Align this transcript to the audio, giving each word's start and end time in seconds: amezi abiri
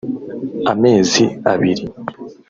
amezi 0.71 1.23
abiri 1.51 1.83